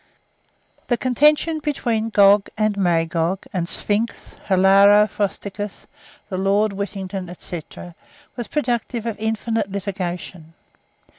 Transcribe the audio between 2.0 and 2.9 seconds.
Gog and